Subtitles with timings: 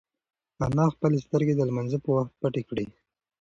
[0.65, 2.85] انا خپلې سترگې د لمانځه په وخت پټې کړې.